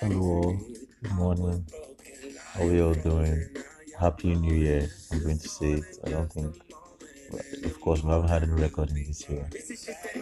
Hello, 0.00 0.56
good 1.02 1.12
morning. 1.14 1.66
How 2.52 2.62
are 2.62 2.72
you 2.72 2.86
all 2.86 2.94
doing? 2.94 3.48
Happy 3.98 4.36
New 4.36 4.54
Year. 4.54 4.88
I'm 5.10 5.20
going 5.20 5.38
to 5.40 5.48
say 5.48 5.72
it. 5.72 5.84
I 6.04 6.10
don't 6.10 6.32
think, 6.32 6.54
of 7.64 7.80
course, 7.80 8.04
we 8.04 8.10
haven't 8.10 8.28
had 8.28 8.44
any 8.44 8.52
recording 8.52 9.04
this 9.04 9.28
year. 9.28 9.48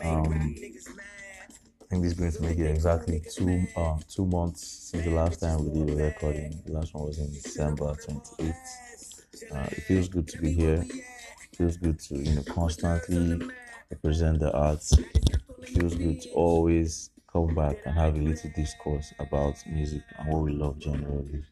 Um, 0.02 0.24
I 0.24 1.84
think 1.90 2.02
this 2.02 2.12
is 2.12 2.18
going 2.18 2.32
to 2.32 2.42
make 2.42 2.58
it 2.58 2.70
exactly 2.70 3.20
two 3.30 3.66
um 3.76 4.00
two 4.08 4.24
months 4.24 4.66
since 4.90 5.04
the 5.04 5.10
last 5.10 5.40
time 5.40 5.70
we 5.70 5.84
did 5.84 6.00
a 6.00 6.04
recording. 6.04 6.62
The 6.64 6.72
last 6.72 6.94
one 6.94 7.04
was 7.04 7.18
in 7.18 7.30
December 7.30 7.94
28th. 7.94 9.52
Uh, 9.52 9.68
it 9.70 9.82
feels 9.82 10.08
good 10.08 10.28
to 10.28 10.38
be 10.38 10.52
here. 10.54 10.82
It 10.82 11.56
feels 11.56 11.76
good 11.76 12.00
to 12.00 12.16
you 12.16 12.36
know 12.36 12.42
constantly 12.42 13.50
represent 13.90 14.40
the 14.40 14.50
arts. 14.52 14.96
It 14.96 15.68
feels 15.68 15.94
good 15.94 16.22
to 16.22 16.30
always 16.30 17.10
come 17.32 17.54
back 17.54 17.76
and 17.84 17.94
have 17.94 18.14
a 18.14 18.18
little 18.18 18.50
discourse 18.54 19.12
about 19.18 19.54
music 19.66 20.02
and 20.18 20.28
what 20.28 20.42
we 20.42 20.52
love 20.52 20.78
generally. 20.78 21.44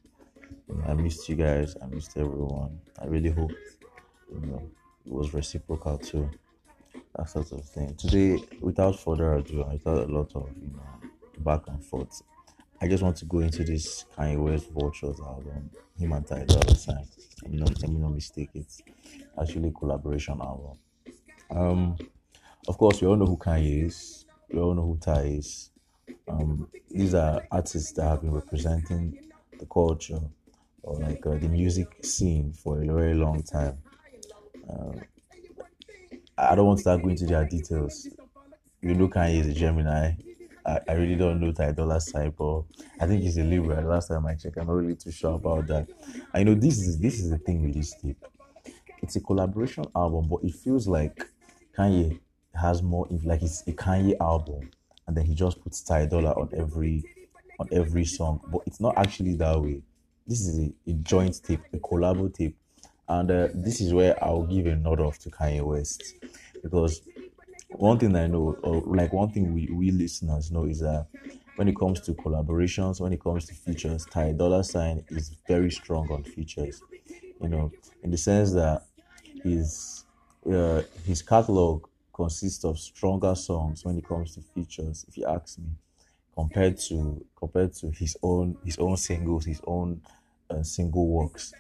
I 0.87 0.95
missed 0.95 1.29
you 1.29 1.37
guys. 1.37 1.77
I 1.83 1.87
missed 1.87 2.17
everyone. 2.17 2.81
I 3.01 3.07
really 3.07 3.31
hope 3.31 3.53
you 4.33 4.47
know 4.47 4.63
it 5.05 5.13
was 5.13 5.33
reciprocal 5.33 5.99
too. 5.99 6.31
That 7.15 7.29
sort 7.29 7.53
of 7.53 7.65
thing. 7.65 7.95
Today, 7.95 8.43
without 8.61 8.99
further 8.99 9.35
ado, 9.35 9.65
without 9.71 10.09
a 10.09 10.13
lot 10.13 10.33
of 10.35 10.49
you 10.61 10.69
know 10.69 11.11
back 11.39 11.63
and 11.69 11.85
forth, 11.85 12.23
I 12.81 12.89
just 12.89 13.03
want 13.03 13.17
to 13.19 13.25
go 13.25 13.39
into 13.41 13.65
this 13.65 14.05
Kanye 14.17 14.39
West 14.39 14.71
Vultures 14.71 15.21
album, 15.21 15.71
him 15.99 16.13
and 16.13 16.27
Ty 16.27 16.45
Dolla 16.45 16.75
Sign. 16.77 17.07
Let 17.43 17.53
me 17.53 17.59
not, 17.59 17.81
let 17.81 17.91
me 17.91 17.99
not 17.99 18.13
mistake 18.13 18.51
it. 18.55 18.67
Actually, 19.41 19.73
collaboration 19.79 20.41
album. 20.41 20.79
Um, 21.51 21.97
of 22.67 22.77
course, 22.77 23.01
we 23.01 23.09
all 23.09 23.17
know 23.17 23.27
who 23.27 23.37
Kanye 23.37 23.87
is. 23.87 24.27
We 24.51 24.59
all 24.59 24.75
know 24.75 24.83
who 24.83 24.99
Ty 24.99 25.23
is. 25.23 25.71
Um, 26.29 26.69
these 26.91 27.15
are 27.15 27.47
artists 27.51 27.93
that 27.93 28.05
have 28.05 28.23
been 28.23 28.33
representing 28.33 29.19
the 29.59 29.67
culture 29.67 30.21
or 30.83 30.99
like 30.99 31.25
uh, 31.27 31.37
the 31.37 31.49
music 31.49 32.05
scene 32.05 32.53
for 32.53 32.83
a 32.83 32.87
very 32.87 33.15
long 33.15 33.43
time. 33.43 33.79
Uh, 34.69 34.93
I 36.39 36.55
don't 36.55 36.67
want 36.67 36.79
to 36.79 36.83
start 36.83 37.01
going 37.03 37.13
into 37.13 37.27
their 37.27 37.45
details. 37.45 38.09
You 38.83 38.95
know, 38.95 39.09
Kanye 39.09 39.41
is 39.41 39.49
a 39.49 39.53
Gemini. 39.53 40.13
I, 40.65 40.81
I 40.89 40.93
really 40.93 41.15
don't 41.15 41.41
know 41.41 41.53
Ty 41.53 41.73
Dolla 41.73 42.01
Sign, 42.01 42.31
but 42.37 42.63
I 43.01 43.07
think 43.07 43.23
he's 43.23 43.39
a 43.39 43.43
Libra. 43.45 43.81
Last 43.81 44.09
time 44.09 44.27
I 44.27 44.35
checked, 44.35 44.57
I'm 44.59 44.67
not 44.67 44.75
really 44.75 44.97
too 44.97 45.13
sure 45.13 45.35
about 45.35 45.67
that. 45.69 45.89
I 46.35 46.43
know 46.43 46.55
this 46.55 46.79
is 46.79 46.99
this 46.99 47.21
is 47.21 47.31
the 47.31 47.39
thing 47.39 47.63
with 47.63 47.75
this 47.75 47.95
tape. 48.01 48.25
It's 49.03 49.17
a 49.17 49.21
collaboration 49.21 49.85
album, 49.95 50.29
but 50.29 50.41
it 50.43 50.55
feels 50.55 50.89
like 50.89 51.25
Kanye 51.77 52.19
has 52.55 52.83
more 52.83 53.07
like 53.25 53.43
it's 53.43 53.63
a 53.67 53.73
Kanye 53.73 54.15
album, 54.21 54.71
and 55.07 55.17
then 55.17 55.25
he 55.25 55.35
just 55.35 55.63
puts 55.63 55.83
Ty 55.83 56.07
Dolla 56.07 56.33
on 56.33 56.51
every 56.57 57.05
on 57.59 57.69
every 57.73 58.05
song. 58.05 58.41
But 58.49 58.63
it's 58.67 58.81
not 58.81 58.97
actually 58.99 59.35
that 59.37 59.61
way. 59.61 59.83
This 60.27 60.41
is 60.47 60.59
a, 60.59 60.73
a 60.91 60.95
joint 60.95 61.41
tape, 61.43 61.61
a 61.73 61.79
collabo 61.79 62.33
tape, 62.35 62.57
and 63.09 63.31
uh, 63.31 63.49
this 63.55 63.81
is 63.81 63.95
where 63.95 64.23
I'll 64.23 64.43
give 64.43 64.67
a 64.67 64.77
nod 64.77 65.01
off 65.01 65.19
to 65.21 65.31
Kanye 65.31 65.63
West 65.63 66.15
because 66.63 67.03
one 67.71 67.99
thing 67.99 68.15
I 68.17 68.27
know, 68.27 68.57
or 68.63 68.83
like 68.87 69.13
one 69.13 69.31
thing 69.31 69.53
we, 69.53 69.69
we 69.71 69.91
listeners 69.91 70.51
know, 70.51 70.65
is 70.65 70.81
that 70.81 71.07
when 71.57 71.69
it 71.69 71.77
comes 71.77 72.01
to 72.03 72.13
collaborations, 72.13 73.01
when 73.01 73.13
it 73.13 73.23
comes 73.23 73.47
to 73.47 73.55
features, 73.55 74.07
Ty 74.07 74.33
Dolla 74.33 74.63
Sign 74.63 75.05
is 75.11 75.37
very 75.47 75.71
strong 75.71 76.11
on 76.11 76.23
features. 76.23 76.83
You 77.41 77.49
know, 77.49 77.73
in 78.03 78.11
the 78.11 78.17
sense 78.17 78.53
that 78.53 78.83
his 79.43 80.05
uh, 80.51 80.83
his 81.05 81.23
catalog 81.23 81.87
consists 82.17 82.65
of 82.65 82.79
stronger 82.81 83.35
songs 83.37 83.85
when 83.85 83.99
it 83.99 84.07
comes 84.07 84.35
to 84.35 84.43
features. 84.43 85.05
If 85.09 85.19
you 85.19 85.27
ask 85.27 85.59
me, 85.59 85.71
compared 86.35 86.79
to 86.89 87.25
compared 87.37 87.73
to 87.75 87.91
his 87.91 88.17
own 88.23 88.59
his 88.65 88.79
own 88.79 88.97
singles, 88.97 89.45
his 89.47 89.61
own 89.67 90.03
uh, 90.51 90.63
single 90.63 91.09
works. 91.09 91.55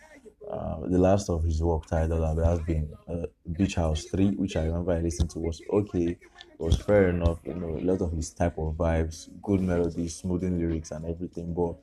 Uh, 0.49 0.81
the 0.87 0.99
last 0.99 1.29
of 1.29 1.43
his 1.43 1.61
work 1.63 1.87
title 1.87 2.23
has 2.45 2.61
been 2.61 2.97
uh, 3.09 3.27
Beach 3.57 3.75
House 3.75 4.05
3, 4.05 4.37
which 4.37 4.55
I 4.57 4.67
remember 4.67 4.93
I 4.93 5.01
listened 5.01 5.31
to 5.31 5.41
was 5.41 5.61
okay, 5.69 6.19
was 6.59 6.77
fair 6.81 7.09
enough, 7.09 7.41
you 7.45 7.55
know, 7.55 7.77
a 7.79 7.83
lot 7.83 8.01
of 8.01 8.13
his 8.13 8.33
type 8.33 8.57
of 8.59 8.75
vibes, 8.77 9.29
good 9.43 9.61
melodies, 9.61 10.17
smoothing 10.17 10.59
lyrics 10.59 10.93
and 10.93 11.05
everything, 11.05 11.53
but 11.53 11.77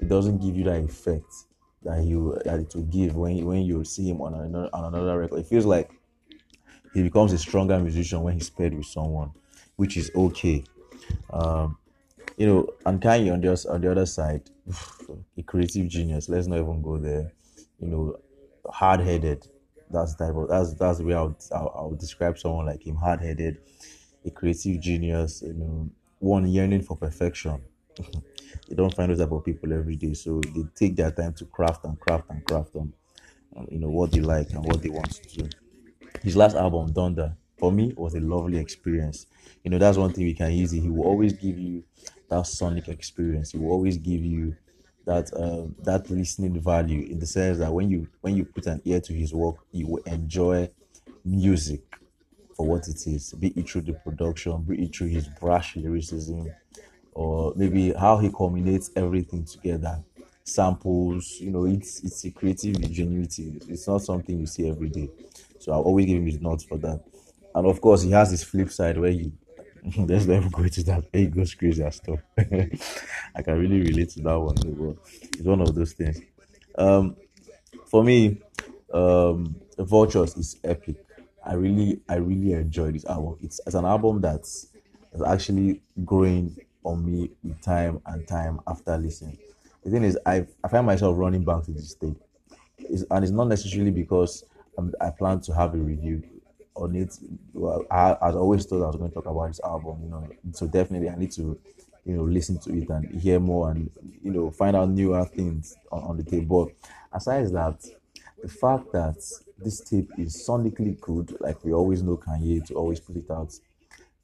it 0.00 0.08
doesn't 0.08 0.38
give 0.38 0.54
you 0.56 0.64
that 0.64 0.84
effect 0.84 1.32
that 1.82 2.04
you 2.04 2.38
that 2.44 2.60
it 2.60 2.74
will 2.74 2.84
give 2.84 3.16
when 3.16 3.44
when 3.44 3.62
you 3.62 3.84
see 3.84 4.08
him 4.08 4.20
on 4.22 4.34
another 4.34 4.70
on 4.72 4.94
another 4.94 5.18
record. 5.18 5.40
It 5.40 5.46
feels 5.46 5.66
like 5.66 5.90
he 6.94 7.02
becomes 7.02 7.32
a 7.32 7.38
stronger 7.38 7.78
musician 7.80 8.22
when 8.22 8.34
he's 8.34 8.50
paired 8.50 8.74
with 8.74 8.86
someone, 8.86 9.32
which 9.76 9.96
is 9.96 10.10
okay. 10.14 10.64
Um, 11.30 11.78
you 12.36 12.46
know, 12.46 12.68
and 12.86 13.00
Kanye 13.00 13.32
on 13.32 13.40
the 13.40 13.68
on 13.70 13.80
the 13.80 13.90
other 13.90 14.06
side, 14.06 14.50
a 15.38 15.42
creative 15.42 15.88
genius. 15.88 16.28
Let's 16.28 16.46
not 16.46 16.60
even 16.60 16.82
go 16.82 16.98
there. 16.98 17.32
You 17.80 17.88
know, 17.88 18.16
hard 18.70 19.00
headed. 19.00 19.46
That's 19.90 20.14
the 20.14 20.26
type 20.26 20.36
of 20.36 20.48
that's 20.48 20.74
that's 20.74 20.98
the 20.98 21.04
way 21.04 21.14
I 21.14 21.22
would, 21.22 21.36
I 21.52 21.82
would 21.82 21.98
describe 21.98 22.38
someone 22.38 22.66
like 22.66 22.86
him. 22.86 22.96
Hard 22.96 23.20
headed, 23.20 23.58
a 24.24 24.30
creative 24.30 24.80
genius. 24.80 25.42
You 25.42 25.54
know, 25.54 25.90
one 26.18 26.46
yearning 26.46 26.82
for 26.82 26.96
perfection. 26.96 27.62
you 28.68 28.76
don't 28.76 28.94
find 28.94 29.10
those 29.10 29.18
type 29.18 29.32
of 29.32 29.44
people 29.44 29.72
every 29.72 29.96
day, 29.96 30.14
so 30.14 30.40
they 30.40 30.64
take 30.74 30.96
their 30.96 31.10
time 31.10 31.34
to 31.34 31.44
craft 31.46 31.84
and 31.84 31.98
craft 32.00 32.30
and 32.30 32.44
craft 32.44 32.74
on, 32.76 32.92
Um, 33.56 33.68
you 33.70 33.78
know 33.78 33.90
what 33.90 34.10
they 34.12 34.20
like 34.20 34.50
and 34.50 34.64
what 34.64 34.82
they 34.82 34.88
want 34.90 35.12
to 35.12 35.42
do. 35.42 35.48
His 36.24 36.36
last 36.36 36.56
album, 36.56 36.92
Donda, 36.92 37.36
for 37.58 37.70
me 37.72 37.92
was 37.96 38.14
a 38.14 38.20
lovely 38.20 38.58
experience. 38.58 39.26
You 39.62 39.70
know, 39.70 39.78
that's 39.78 39.98
one 39.98 40.12
thing 40.12 40.24
we 40.24 40.34
can 40.34 40.52
use. 40.52 40.72
He 40.72 40.88
will 40.88 41.04
always 41.04 41.34
give 41.34 41.58
you 41.58 41.84
that 42.30 42.46
sonic 42.46 42.88
experience. 42.88 43.52
He 43.52 43.58
will 43.58 43.70
always 43.72 43.98
give 43.98 44.22
you 44.24 44.56
that 45.06 45.30
um, 45.36 45.76
that 45.84 46.10
listening 46.10 46.60
value 46.60 47.06
in 47.10 47.18
the 47.20 47.26
sense 47.26 47.58
that 47.58 47.72
when 47.72 47.90
you 47.90 48.08
when 48.22 48.36
you 48.36 48.44
put 48.46 48.66
an 48.66 48.80
ear 48.84 49.00
to 49.02 49.12
his 49.14 49.34
work, 49.34 49.56
you 49.72 49.86
will 49.86 50.02
enjoy 50.04 50.70
music 51.24 51.82
for 52.56 52.66
what 52.66 52.88
it 52.88 53.06
is, 53.06 53.32
be 53.34 53.48
it 53.50 53.68
through 53.68 53.82
the 53.82 53.94
production, 53.94 54.62
be 54.62 54.84
it 54.84 54.94
through 54.96 55.08
his 55.08 55.28
brash 55.40 55.76
lyricism, 55.76 56.54
or 57.12 57.52
maybe 57.56 57.92
how 57.92 58.18
he 58.18 58.30
culminates 58.30 58.90
everything 58.96 59.44
together. 59.44 60.02
Samples, 60.44 61.38
you 61.40 61.50
know, 61.50 61.64
it's 61.64 62.02
it's 62.04 62.24
a 62.24 62.30
creative 62.30 62.76
ingenuity. 62.76 63.58
It's 63.68 63.88
not 63.88 64.02
something 64.02 64.38
you 64.38 64.46
see 64.46 64.68
every 64.68 64.90
day. 64.90 65.08
So 65.58 65.72
I'll 65.72 65.82
always 65.82 66.06
give 66.06 66.18
him 66.18 66.26
his 66.26 66.40
notes 66.40 66.64
for 66.64 66.76
that. 66.78 67.02
And 67.54 67.66
of 67.66 67.80
course, 67.80 68.02
he 68.02 68.10
has 68.10 68.30
his 68.30 68.44
flip 68.44 68.70
side 68.70 68.98
where 68.98 69.10
he 69.10 69.32
let's 69.98 70.26
never 70.26 70.48
go 70.50 70.62
into 70.62 70.82
that. 70.84 71.04
He 71.12 71.26
goes 71.26 71.54
crazy 71.54 71.82
and 71.82 71.94
stuff. 71.94 72.20
I 72.38 73.42
can 73.42 73.58
really 73.58 73.80
relate 73.80 74.10
to 74.10 74.22
that 74.22 74.38
one. 74.40 74.54
But 74.56 74.96
it's 75.32 75.42
one 75.42 75.60
of 75.60 75.74
those 75.74 75.92
things. 75.92 76.20
Um, 76.76 77.16
for 77.86 78.04
me, 78.04 78.38
um, 78.92 79.56
Vultures 79.78 80.36
is 80.36 80.58
epic. 80.64 80.96
I 81.44 81.54
really, 81.54 82.00
I 82.08 82.16
really 82.16 82.52
enjoy 82.52 82.92
this 82.92 83.04
album. 83.04 83.38
It's, 83.42 83.60
it's 83.66 83.74
an 83.74 83.84
album 83.84 84.20
that's, 84.20 84.68
that's 85.12 85.24
actually 85.24 85.82
growing 86.04 86.56
on 86.84 87.04
me 87.04 87.30
with 87.42 87.60
time 87.62 88.00
and 88.06 88.26
time 88.26 88.60
after 88.66 88.96
listening. 88.96 89.38
The 89.84 89.90
thing 89.90 90.04
is, 90.04 90.18
I 90.24 90.46
I 90.62 90.68
find 90.68 90.86
myself 90.86 91.16
running 91.18 91.44
back 91.44 91.64
to 91.64 91.72
this 91.72 91.94
tape, 91.94 92.16
it's, 92.78 93.04
and 93.10 93.24
it's 93.24 93.32
not 93.32 93.48
necessarily 93.48 93.90
because 93.90 94.44
um, 94.78 94.92
I 95.00 95.10
plan 95.10 95.40
to 95.42 95.54
have 95.54 95.74
a 95.74 95.78
review 95.78 96.22
on 96.74 96.96
it. 96.96 97.16
Well, 97.52 97.84
I, 97.90 98.12
I 98.12 98.32
always 98.32 98.64
thought 98.66 98.82
I 98.82 98.86
was 98.86 98.96
going 98.96 99.10
to 99.10 99.14
talk 99.14 99.26
about 99.26 99.48
this 99.48 99.60
album, 99.64 100.00
you 100.02 100.10
know. 100.10 100.28
So 100.52 100.66
definitely, 100.66 101.08
I 101.08 101.16
need 101.16 101.32
to, 101.32 101.58
you 102.04 102.16
know, 102.16 102.24
listen 102.24 102.58
to 102.60 102.76
it 102.76 102.88
and 102.88 103.20
hear 103.20 103.38
more 103.40 103.70
and 103.70 103.90
you 104.22 104.32
know 104.32 104.50
find 104.50 104.76
out 104.76 104.88
newer 104.88 105.24
things 105.26 105.76
on, 105.92 106.02
on 106.02 106.16
the 106.16 106.24
tape. 106.24 106.48
But 106.48 106.68
aside 107.12 107.46
that, 107.52 107.84
the 108.42 108.48
fact 108.48 108.92
that 108.92 109.16
this 109.58 109.80
tape 109.80 110.10
is 110.18 110.46
sonically 110.48 110.98
good, 111.00 111.36
like 111.40 111.64
we 111.64 111.72
always 111.72 112.02
know 112.02 112.16
Kanye 112.16 112.64
to 112.66 112.74
always 112.74 113.00
put 113.00 113.16
it 113.16 113.30
out. 113.30 113.52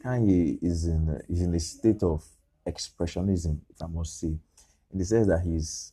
Kanye 0.05 0.59
is 0.63 0.87
in 0.87 1.21
is 1.29 1.43
in 1.43 1.55
a 1.55 1.61
state 1.61 2.03
of 2.03 2.25
expressionism, 2.67 3.59
I 3.81 3.87
must 3.87 4.21
say, 4.21 4.35
in 4.93 4.99
the 4.99 5.05
sense 5.05 5.29
that 5.29 5.41
he's 5.43 5.93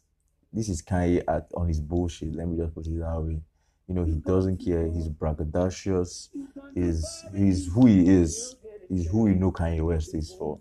this 0.53 0.69
is 0.69 0.81
Kanye 0.81 1.23
at 1.27 1.47
on 1.55 1.67
his 1.67 1.79
bullshit. 1.79 2.33
Let 2.33 2.47
me 2.47 2.57
just 2.57 2.73
put 2.73 2.87
it 2.87 2.99
that 2.99 3.21
way 3.21 3.41
you 3.87 3.95
know, 3.95 4.03
he 4.03 4.15
doesn't 4.15 4.57
care. 4.57 4.85
He's 4.85 5.07
braggadocious. 5.07 6.29
He's 6.75 7.25
he's 7.35 7.67
who 7.73 7.85
he 7.87 8.07
is. 8.07 8.55
He's 8.89 9.07
who 9.07 9.27
you 9.27 9.35
know 9.35 9.51
Kanye 9.51 9.81
West 9.81 10.13
is 10.13 10.33
for. 10.33 10.59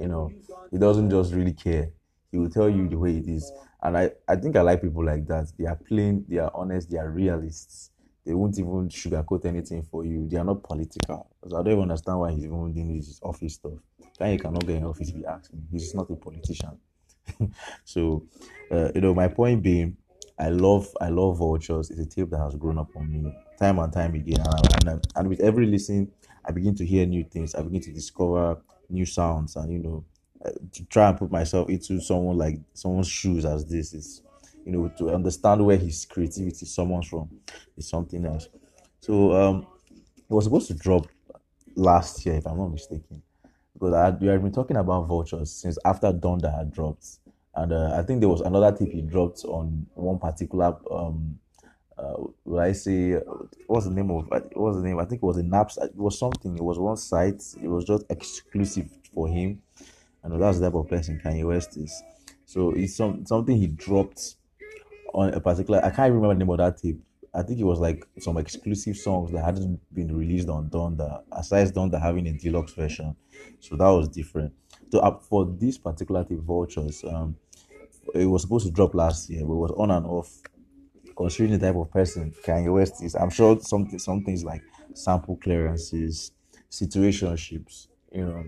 You 0.00 0.08
know, 0.08 0.32
he 0.70 0.78
doesn't 0.78 1.10
just 1.10 1.32
really 1.32 1.52
care. 1.52 1.90
He 2.32 2.38
will 2.38 2.50
tell 2.50 2.68
you 2.68 2.88
the 2.88 2.98
way 2.98 3.16
it 3.18 3.28
is. 3.28 3.52
And 3.80 3.96
I, 3.96 4.10
I 4.26 4.34
think 4.34 4.56
I 4.56 4.62
like 4.62 4.82
people 4.82 5.04
like 5.04 5.26
that. 5.28 5.52
They 5.56 5.66
are 5.66 5.76
plain, 5.76 6.24
they 6.28 6.38
are 6.38 6.50
honest, 6.52 6.90
they 6.90 6.98
are 6.98 7.10
realists. 7.10 7.90
They 8.26 8.34
won't 8.34 8.58
even 8.58 8.88
sugarcoat 8.88 9.44
anything 9.44 9.82
for 9.82 10.04
you. 10.04 10.26
They 10.28 10.38
are 10.38 10.44
not 10.44 10.62
political. 10.64 11.28
I 11.44 11.48
don't 11.50 11.68
even 11.68 11.82
understand 11.82 12.18
why 12.18 12.32
he's 12.32 12.44
even 12.44 12.72
doing 12.72 12.96
his 12.96 13.20
office 13.22 13.54
stuff. 13.54 13.74
Kanye 14.18 14.40
cannot 14.40 14.66
get 14.66 14.76
in 14.76 14.84
office 14.84 15.10
if 15.10 15.16
you. 15.16 15.26
He's 15.70 15.94
not 15.94 16.10
a 16.10 16.16
politician. 16.16 16.78
so, 17.84 18.26
uh, 18.70 18.90
you 18.94 19.00
know, 19.00 19.14
my 19.14 19.28
point 19.28 19.62
being, 19.62 19.96
I 20.38 20.48
love 20.48 20.88
I 21.00 21.08
love 21.08 21.38
Vultures. 21.38 21.90
It's 21.90 22.00
a 22.00 22.06
tape 22.06 22.30
that 22.30 22.38
has 22.38 22.56
grown 22.56 22.78
up 22.78 22.88
on 22.96 23.10
me 23.10 23.32
time 23.58 23.78
and 23.78 23.92
time 23.92 24.14
again, 24.14 24.40
and, 24.40 24.88
and, 24.88 25.06
and 25.14 25.28
with 25.28 25.40
every 25.40 25.66
listen, 25.66 26.10
I 26.44 26.50
begin 26.50 26.74
to 26.76 26.84
hear 26.84 27.06
new 27.06 27.24
things. 27.24 27.54
I 27.54 27.62
begin 27.62 27.80
to 27.82 27.92
discover 27.92 28.60
new 28.90 29.06
sounds, 29.06 29.54
and 29.56 29.72
you 29.72 29.78
know, 29.78 30.04
uh, 30.44 30.50
to 30.72 30.84
try 30.86 31.08
and 31.08 31.18
put 31.18 31.30
myself 31.30 31.68
into 31.68 32.00
someone 32.00 32.36
like 32.36 32.58
someone's 32.72 33.08
shoes 33.08 33.44
as 33.44 33.64
this 33.66 33.94
is 33.94 34.22
you 34.64 34.72
know 34.72 34.88
to 34.98 35.10
understand 35.10 35.64
where 35.64 35.76
his 35.76 36.04
creativity 36.06 36.66
someone's 36.66 37.06
from 37.06 37.28
is 37.76 37.88
something 37.88 38.24
else 38.26 38.48
so 39.00 39.32
um 39.32 39.66
it 40.18 40.32
was 40.32 40.44
supposed 40.44 40.68
to 40.68 40.74
drop 40.74 41.06
last 41.76 42.24
year 42.24 42.36
if 42.36 42.46
i'm 42.46 42.56
not 42.58 42.68
mistaken 42.68 43.22
because 43.74 43.92
I 43.94 44.10
we 44.10 44.28
had 44.28 44.42
been 44.42 44.52
talking 44.52 44.76
about 44.76 45.06
vultures 45.06 45.50
since 45.50 45.78
after 45.84 46.12
Donda 46.12 46.56
had 46.56 46.72
dropped 46.72 47.18
and 47.56 47.72
uh, 47.72 47.94
i 47.96 48.02
think 48.02 48.20
there 48.20 48.28
was 48.28 48.40
another 48.40 48.76
tip 48.76 48.90
he 48.90 49.00
dropped 49.00 49.44
on 49.44 49.86
one 49.94 50.18
particular 50.18 50.76
um 50.90 51.38
uh, 51.96 52.24
I 52.58 52.72
say 52.72 53.12
what's 53.66 53.86
the 53.86 53.92
name 53.92 54.10
of 54.10 54.28
what 54.28 54.56
was 54.56 54.76
the 54.76 54.82
name? 54.82 54.98
I 54.98 55.04
think 55.04 55.22
it 55.22 55.26
was 55.26 55.36
a 55.36 55.42
Naps. 55.42 55.78
It 55.78 55.94
was 55.94 56.18
something. 56.18 56.56
It 56.56 56.62
was 56.62 56.76
one 56.76 56.96
site. 56.96 57.42
It 57.62 57.68
was 57.68 57.84
just 57.84 58.04
exclusive 58.10 58.90
for 59.14 59.28
him, 59.28 59.62
and 60.24 60.42
that's 60.42 60.58
the 60.58 60.66
type 60.66 60.74
of 60.74 60.88
person 60.88 61.20
Kanye 61.24 61.46
West 61.46 61.76
is. 61.76 62.02
So 62.46 62.72
it's 62.72 62.96
some 62.96 63.24
something 63.26 63.56
he 63.56 63.68
dropped 63.68 64.34
on 65.12 65.34
a 65.34 65.40
particular. 65.40 65.84
I 65.84 65.90
can't 65.90 66.12
remember 66.12 66.34
the 66.34 66.38
name 66.40 66.50
of 66.50 66.58
that 66.58 66.78
tape. 66.78 67.00
I 67.34 67.42
think 67.42 67.58
it 67.60 67.64
was 67.64 67.80
like 67.80 68.06
some 68.18 68.36
exclusive 68.38 68.96
songs 68.96 69.32
that 69.32 69.44
hadn't 69.44 69.80
been 69.92 70.16
released 70.16 70.48
on 70.48 70.70
Donda. 70.70 71.22
Aside 71.32 71.68
Donda 71.68 72.00
having 72.00 72.26
a 72.28 72.32
deluxe 72.32 72.72
version, 72.74 73.16
so 73.60 73.76
that 73.76 73.88
was 73.88 74.08
different. 74.08 74.52
So 74.90 75.00
uh, 75.00 75.18
for 75.18 75.44
this 75.46 75.76
particular 75.78 76.24
tape, 76.24 76.38
Vultures, 76.40 77.02
um, 77.04 77.36
it 78.14 78.26
was 78.26 78.42
supposed 78.42 78.66
to 78.66 78.72
drop 78.72 78.94
last 78.94 79.28
year, 79.30 79.40
but 79.44 79.52
it 79.54 79.56
was 79.56 79.72
on 79.72 79.90
and 79.90 80.06
off 80.06 80.40
considering 81.16 81.58
the 81.58 81.66
type 81.66 81.76
of 81.76 81.90
person 81.90 82.32
Kanye 82.44 82.72
West 82.72 83.02
is, 83.02 83.14
I'm 83.14 83.30
sure 83.30 83.58
something 83.60 83.98
some 83.98 84.24
things 84.24 84.44
like 84.44 84.62
sample 84.94 85.36
clearances, 85.36 86.32
situationships, 86.70 87.88
you 88.12 88.24
know, 88.24 88.44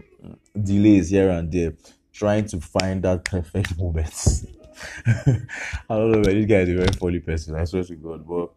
delays 0.63 1.11
here 1.11 1.31
and 1.31 1.51
there, 1.51 1.75
trying 2.13 2.47
to 2.47 2.61
find 2.61 3.03
that 3.03 3.25
perfect 3.25 3.79
moment. 3.79 4.13
I 5.07 5.95
don't 5.95 6.13
know, 6.13 6.21
man. 6.21 6.23
This 6.23 6.47
guy 6.47 6.57
is 6.57 6.69
a 6.71 6.75
very 6.75 6.93
funny 6.93 7.19
person. 7.21 7.55
I 7.55 7.65
swear 7.65 7.85
to 7.85 7.97
God, 7.97 8.27
but 8.27 8.51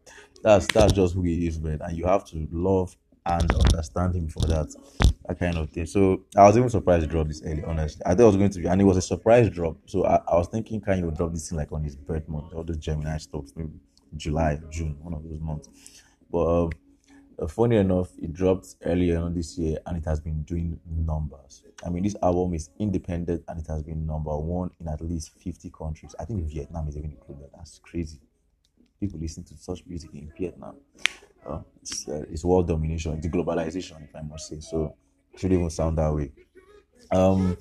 that's 0.44 0.68
that's 0.68 0.94
just 0.94 1.16
who 1.16 1.24
he 1.24 1.48
is, 1.48 1.60
man. 1.60 1.80
And 1.82 1.98
you 1.98 2.06
have 2.06 2.26
to 2.28 2.48
love 2.52 2.96
and 3.26 3.52
understand 3.54 4.16
him 4.16 4.28
for 4.28 4.40
that, 4.42 4.74
that 5.28 5.40
kind 5.40 5.58
of 5.58 5.70
thing. 5.70 5.86
So 5.86 6.24
I 6.36 6.44
was 6.44 6.58
even 6.58 6.70
surprised 6.70 7.04
to 7.04 7.08
drop 7.08 7.28
this 7.28 7.42
early, 7.46 7.64
honestly. 7.64 8.02
I 8.06 8.16
thought 8.16 8.24
it 8.24 8.26
was 8.26 8.38
going 8.38 8.50
to 8.50 8.60
be, 8.60 8.68
and 8.68 8.82
it 8.82 8.86
was 8.86 8.98
a 8.98 9.02
surprise 9.02 9.50
drop. 9.50 9.78
So 9.86 10.06
I, 10.06 10.20
I 10.28 10.36
was 10.36 10.48
thinking, 10.48 10.82
can 10.82 11.00
you 11.00 11.12
drop 11.12 11.34
this 11.34 11.50
thing 11.50 11.58
like 11.58 11.72
on 11.72 11.84
his 11.84 11.96
birth 11.96 12.28
month, 12.28 12.54
all 12.54 12.64
the 12.64 12.76
Gemini 12.76 13.18
stuff, 13.18 13.46
maybe 13.56 13.72
July, 14.16 14.60
June, 14.70 14.98
one 15.02 15.14
of 15.14 15.24
those 15.24 15.40
months. 15.40 15.70
But 16.32 16.64
um, 16.64 16.70
funny 17.48 17.78
enough, 17.78 18.10
it 18.18 18.34
dropped 18.34 18.76
earlier 18.84 19.20
on 19.20 19.34
this 19.34 19.58
year 19.58 19.78
and 19.86 19.98
it 19.98 20.06
has 20.06 20.20
been 20.20 20.44
doing 20.44 20.80
numbers. 20.86 21.64
I 21.86 21.90
mean, 21.90 22.04
this 22.04 22.16
album 22.22 22.54
is 22.54 22.70
independent 22.80 23.44
and 23.48 23.60
it 23.60 23.68
has 23.68 23.84
been 23.84 24.06
number 24.06 24.36
one 24.36 24.72
in 24.80 24.88
at 24.88 25.02
least 25.02 25.32
50 25.40 25.72
countries. 25.72 26.16
I 26.20 26.26
think 26.26 26.44
Vietnam 26.46 26.88
is 26.88 26.98
even 26.98 27.12
included. 27.12 27.50
That's 27.56 27.80
crazy. 27.80 28.20
People 29.00 29.20
listen 29.20 29.44
to 29.46 29.58
such 29.58 29.86
music 29.86 30.14
in 30.14 30.32
Vietnam. 30.38 30.76
Uh, 31.46 31.60
it's, 31.82 32.08
uh, 32.10 32.26
it's 32.30 32.44
world 32.44 32.68
domination, 32.68 33.14
it's 33.14 33.28
globalization, 33.28 34.04
if 34.04 34.16
I 34.16 34.22
must 34.22 34.50
say. 34.50 34.60
So, 34.60 34.96
it 35.34 35.40
should 35.40 35.54
even 35.54 35.70
sound 35.70 35.98
that 35.98 36.14
way. 36.14 36.32
Um, 37.12 37.58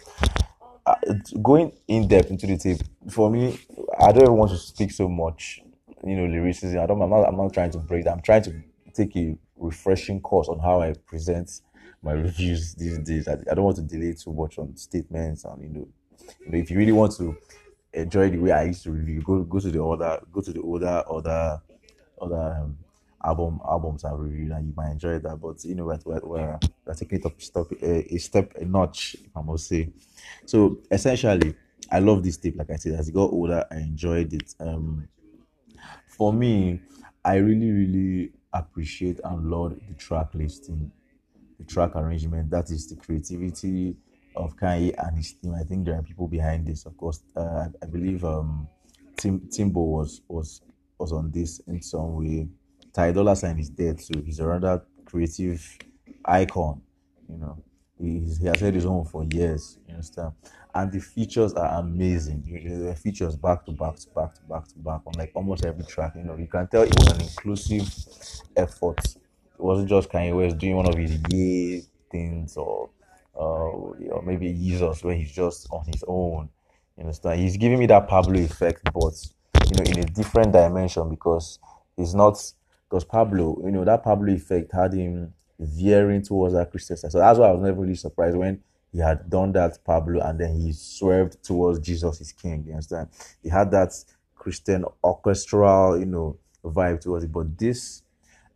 uh, 0.85 0.95
going 1.41 1.73
in 1.87 2.09
depth 2.09 2.31
into 2.31 2.47
the 2.47 2.57
tape, 2.57 2.81
for 3.11 3.31
me, 3.31 3.61
I 4.01 4.11
don't 4.11 4.37
want 4.37 4.51
to 4.51 4.57
speak 4.57 4.91
so 4.91 5.09
much 5.09 5.63
you 6.05 6.17
know 6.17 6.27
lyricism. 6.27 6.81
I 6.81 6.87
don't. 6.87 7.01
I'm 7.01 7.11
not. 7.11 7.25
I'm 7.25 7.37
not 7.37 7.53
trying 7.53 7.71
to 7.73 7.79
break. 7.79 8.07
I'm 8.07 8.21
trying 8.21 8.43
to 8.43 8.63
take 8.95 9.17
a 9.17 9.37
refreshing 9.59 10.21
course 10.21 10.49
on 10.49 10.59
how 10.59 10.81
I 10.81 10.95
present 11.07 11.61
my 12.03 12.13
reviews 12.13 12.75
these 12.75 12.99
days. 13.01 13.29
I, 13.29 13.35
I 13.51 13.55
don't 13.55 13.65
want 13.65 13.77
to 13.77 13.83
delay 13.83 14.13
too 14.13 14.33
much 14.33 14.59
on 14.59 14.77
statements 14.77 15.45
and 15.45 15.63
you 15.63 15.69
know, 15.69 15.89
you 16.41 16.53
know, 16.53 16.59
if 16.59 16.71
you 16.71 16.79
really 16.79 16.93
want 16.93 17.17
to 17.17 17.37
enjoy 17.93 18.31
the 18.31 18.39
way 18.39 18.53
I 18.53 18.65
used 18.65 18.85
to 18.85 18.91
review, 18.91 19.23
go 19.23 19.43
go 19.43 19.59
to 19.59 19.71
the 19.71 19.83
other 19.83 20.21
go 20.33 20.41
to 20.41 20.53
the 20.53 20.61
older 20.61 21.05
other 21.11 21.63
other 22.21 22.61
um, 22.63 22.79
album 23.25 23.61
albums 23.69 24.05
I've 24.05 24.19
reviewed 24.19 24.53
and 24.53 24.67
you 24.69 24.75
might 24.77 24.93
enjoy 24.93 25.19
that. 25.19 25.37
But 25.37 25.65
you 25.65 25.75
know, 25.75 25.85
we're, 25.87 25.99
we're, 26.05 26.21
we're, 26.23 26.59
we're 26.87 26.95
taking 26.95 27.21
it 27.21 27.27
up 27.27 27.41
step 27.41 27.67
a, 27.83 28.15
a 28.15 28.19
step 28.19 28.55
a 28.57 28.65
notch, 28.65 29.17
if 29.25 29.37
I 29.37 29.43
must 29.43 29.67
say. 29.67 29.91
So 30.47 30.79
essentially, 30.91 31.55
I 31.91 31.99
love 32.01 32.23
this 32.23 32.37
tape. 32.37 32.57
Like 32.57 32.71
I 32.71 32.77
said, 32.77 32.95
as 32.95 33.09
it 33.09 33.15
got 33.15 33.33
older, 33.33 33.65
I 33.71 33.77
enjoyed 33.77 34.33
it. 34.33 34.55
Um, 34.61 35.09
for 36.09 36.33
me, 36.33 36.81
I 37.25 37.37
really, 37.37 37.71
really 37.71 38.33
appreciate 38.53 39.21
and 39.25 39.51
love 39.51 39.77
the 39.89 39.95
track 39.95 40.35
listing, 40.35 40.91
the 41.59 41.65
track 41.65 41.97
arrangement. 41.97 42.51
That 42.51 42.71
is 42.71 42.89
the 42.89 42.97
creativity 42.97 43.97
of 44.37 44.57
Kanye 44.57 44.95
and 44.99 45.17
his 45.17 45.33
team. 45.35 45.55
I 45.55 45.65
think 45.65 45.85
there 45.87 45.95
are 45.99 46.03
people 46.03 46.29
behind 46.29 46.67
this. 46.67 46.87
Of 46.87 46.97
course, 46.97 47.23
uh, 47.37 47.69
I 47.83 47.87
believe 47.87 48.25
um, 48.25 48.69
Tim 49.17 49.49
Timbo 49.51 49.83
was 49.83 50.23
was 50.29 50.63
was 50.99 51.13
on 51.13 51.31
this 51.31 51.61
in 51.67 51.83
some 51.83 52.15
way. 52.15 52.49
Ty 52.93 53.13
Dolla 53.13 53.37
Sign 53.37 53.59
is 53.59 53.71
dead, 53.71 54.01
so 54.01 54.15
he's 54.25 54.39
another 54.41 54.85
creative 55.05 55.65
icon. 56.25 56.81
You 57.29 57.39
know, 57.39 57.63
he's, 58.01 58.39
he 58.39 58.47
has 58.47 58.61
had 58.61 58.75
his 58.75 58.87
own 58.87 59.05
for 59.05 59.25
years. 59.25 59.79
You 59.87 59.95
understand? 59.95 60.33
and 60.79 60.93
the 60.93 61.01
features 61.01 61.55
are 61.55 61.81
amazing. 61.81 62.43
The 62.87 62.95
features 62.95 63.37
back 63.37 63.65
to 63.67 63.73
back 63.73 63.97
to 63.97 64.09
back 64.15 64.35
to 64.35 64.43
back 64.43 64.69
to 64.69 64.79
back 64.79 65.01
on 65.07 65.15
like 65.17 65.33
almost 65.35 65.65
every 65.65 65.85
track. 65.85 66.13
You 66.15 66.23
know, 66.23 66.37
you 66.37 66.47
can 66.47 66.69
tell 66.69 66.83
it 66.83 66.95
was 66.97 67.09
an 67.13 67.21
inclusive 67.21 67.89
effort. 68.57 69.05
It 69.05 69.61
wasn't 69.65 69.89
just 69.89 70.09
Kanye 70.09 70.37
West 70.37 70.59
doing 70.59 70.77
one 70.77 70.89
of 70.89 70.95
his 70.95 71.19
yay 71.31 71.83
things 72.11 72.57
or 72.57 72.91
uh, 73.35 73.41
or 73.41 74.23
maybe 74.25 74.53
Jesus 74.53 75.03
where 75.03 75.17
he's 75.17 75.33
just 75.33 75.67
on 75.73 75.85
his 75.87 76.05
own. 76.07 76.49
You 76.97 77.05
understand? 77.05 77.41
He's 77.41 77.57
giving 77.57 77.79
me 77.79 77.87
that 77.87 78.07
Pablo 78.07 78.39
effect, 78.41 78.83
but 78.93 79.15
you 79.67 79.77
know, 79.77 79.91
in 79.91 79.99
a 79.99 80.05
different 80.05 80.53
dimension 80.53 81.09
because 81.11 81.59
it's 81.97 82.15
not 82.15 82.41
because 82.89 83.05
Pablo, 83.05 83.61
you 83.65 83.73
know, 83.73 83.85
that 83.85 84.05
Pablo 84.05 84.33
effect 84.33 84.73
had 84.73 84.93
him 84.93 85.35
veering 85.59 86.23
towards 86.23 86.55
that 86.55 86.71
Christian 86.71 86.97
side. 86.97 87.13
So 87.13 87.19
that's 87.19 87.39
why 87.39 87.49
I 87.49 87.53
was 87.53 87.63
never 87.63 87.81
really 87.81 87.95
surprised 87.95 88.37
when 88.37 88.63
he 88.93 88.99
had 88.99 89.29
done 89.29 89.53
that 89.53 89.85
Pablo 89.85 90.21
and 90.23 90.39
then 90.39 90.59
he 90.61 90.73
swerved 90.73 91.43
towards 91.43 91.81
Jesus 91.81 92.21
is 92.21 92.33
King. 92.33 92.65
You 92.67 92.73
understand? 92.73 93.09
He 93.43 93.49
had 93.49 93.71
that 93.73 93.93
Christian 94.35 94.85
orchestral, 95.03 95.99
you 95.99 96.07
know, 96.07 96.39
vibe 96.65 97.01
towards 97.01 97.25
it. 97.25 97.33
But 97.33 97.59
this 97.59 98.03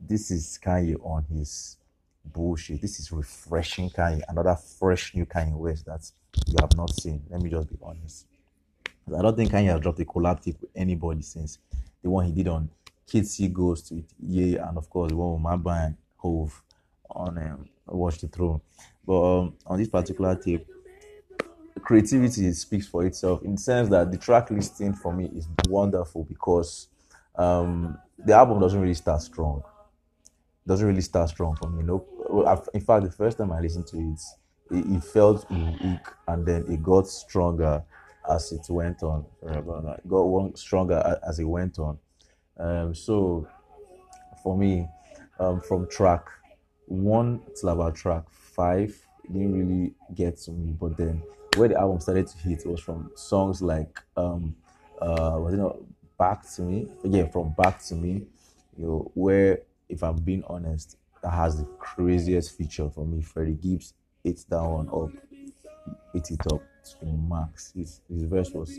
this 0.00 0.30
is 0.30 0.58
Kanye 0.62 0.96
on 1.04 1.24
his 1.32 1.76
bullshit. 2.24 2.80
This 2.80 2.98
is 2.98 3.12
refreshing 3.12 3.90
Kanye, 3.90 4.22
another 4.28 4.56
fresh 4.56 5.14
new 5.14 5.26
Kanye 5.26 5.54
West 5.54 5.86
that 5.86 6.10
you 6.46 6.56
have 6.60 6.76
not 6.76 6.90
seen. 6.90 7.22
Let 7.30 7.40
me 7.40 7.50
just 7.50 7.68
be 7.68 7.76
honest. 7.82 8.26
I 9.16 9.22
don't 9.22 9.36
think 9.36 9.50
Kanye 9.50 9.70
has 9.72 9.80
dropped 9.80 10.00
a 10.00 10.04
collab 10.04 10.42
tape 10.42 10.60
with 10.60 10.70
anybody 10.74 11.22
since 11.22 11.58
the 12.02 12.10
one 12.10 12.26
he 12.26 12.32
did 12.32 12.48
on 12.48 12.70
Kids 13.06 13.32
See 13.32 13.48
Ghost 13.48 13.92
with 13.92 14.06
Yeah, 14.18 14.68
and 14.68 14.78
of 14.78 14.88
course 14.88 15.10
the 15.10 15.16
one 15.16 15.32
with 15.34 15.42
my 15.42 15.56
band 15.56 15.96
Hov 16.16 16.62
on 17.14 17.38
um, 17.38 17.68
Watch 17.86 18.18
the 18.18 18.28
Throne. 18.28 18.60
But 19.06 19.38
um, 19.38 19.54
on 19.66 19.78
this 19.78 19.88
particular 19.88 20.34
tape, 20.36 20.66
creativity 21.82 22.52
speaks 22.52 22.86
for 22.86 23.04
itself 23.04 23.42
in 23.42 23.52
the 23.52 23.60
sense 23.60 23.88
that 23.88 24.10
the 24.10 24.18
track 24.18 24.50
listing 24.50 24.94
for 24.94 25.12
me 25.12 25.30
is 25.34 25.48
wonderful 25.68 26.24
because 26.24 26.88
um, 27.36 27.98
the 28.18 28.32
album 28.32 28.60
doesn't 28.60 28.80
really 28.80 28.94
start 28.94 29.22
strong. 29.22 29.62
Doesn't 30.66 30.86
really 30.86 31.00
start 31.00 31.28
strong 31.28 31.56
for 31.56 31.68
me. 31.68 31.82
Know, 31.82 32.04
in 32.72 32.80
fact, 32.80 33.04
the 33.04 33.10
first 33.10 33.38
time 33.38 33.52
I 33.52 33.60
listened 33.60 33.86
to 33.88 33.98
it, 33.98 34.20
it, 34.70 34.96
it 34.96 35.04
felt 35.04 35.50
weak, 35.50 36.06
and 36.28 36.46
then 36.46 36.64
it 36.68 36.82
got 36.82 37.08
stronger 37.08 37.82
as 38.30 38.52
it 38.52 38.64
went 38.68 39.02
on. 39.02 39.24
It 39.42 40.08
got 40.08 40.22
one 40.22 40.54
stronger 40.54 41.18
as 41.26 41.40
it 41.40 41.44
went 41.44 41.80
on. 41.80 41.98
Um, 42.58 42.94
so, 42.94 43.48
for 44.42 44.56
me, 44.56 44.86
um, 45.40 45.60
from 45.60 45.88
track 45.88 46.26
one 46.86 47.40
till 47.58 47.92
track 47.92 48.24
five 48.30 48.94
didn't 49.30 49.52
really 49.52 49.94
get 50.14 50.36
to 50.36 50.50
me, 50.50 50.72
but 50.72 50.96
then 50.96 51.22
where 51.56 51.68
the 51.68 51.78
album 51.78 52.00
started 52.00 52.26
to 52.26 52.38
hit 52.38 52.66
was 52.66 52.80
from 52.80 53.10
songs 53.14 53.62
like 53.62 54.00
um 54.16 54.54
uh 55.00 55.36
was 55.38 55.54
it 55.54 55.58
not 55.58 55.76
Back 56.18 56.48
to 56.54 56.62
Me? 56.62 56.86
Again, 57.02 57.28
from 57.30 57.52
Back 57.58 57.82
to 57.86 57.96
Me, 57.96 58.24
you 58.76 58.86
know, 58.86 59.10
where 59.14 59.62
if 59.88 60.04
I'm 60.04 60.16
being 60.16 60.44
honest, 60.46 60.96
that 61.20 61.30
has 61.30 61.58
the 61.58 61.64
craziest 61.80 62.56
feature 62.56 62.88
for 62.88 63.04
me. 63.04 63.22
Freddie 63.22 63.54
Gibbs 63.54 63.94
ate 64.24 64.44
that 64.48 64.62
one 64.62 64.88
up, 64.88 65.10
ate 66.14 66.30
it 66.30 66.52
up 66.52 66.62
to 67.00 67.06
max. 67.06 67.72
His 67.74 68.00
his 68.08 68.22
verse 68.22 68.50
was 68.50 68.78